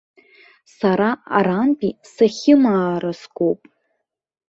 Сара 0.77 1.09
арантәи 1.37 1.91
сахьымаара 2.13 3.11
сгоуп. 3.21 3.61